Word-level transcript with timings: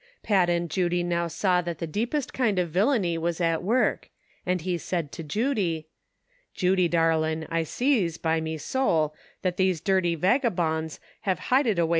Pat 0.23 0.49
and 0.49 0.67
Judy 0.67 1.03
now 1.03 1.27
saw 1.27 1.61
that 1.61 1.77
the 1.77 1.85
deepest 1.85 2.33
kind 2.33 2.57
of 2.57 2.71
villany 2.71 3.19
was 3.19 3.39
at 3.39 3.61
work, 3.61 4.09
and 4.47 4.61
he 4.61 4.75
said 4.79 5.11
to 5.11 5.21
Judy: 5.21 5.89
"Judy, 6.55 6.87
darlin', 6.87 7.45
I 7.51 7.61
sees, 7.61 8.17
be 8.17 8.41
me 8.41 8.57
sowl, 8.57 9.13
that 9.43 9.57
these 9.57 9.79
dirty 9.79 10.15
vag 10.15 10.41
gabones 10.41 10.97
have 11.19 11.37
hided 11.53 11.77
away 11.77 11.89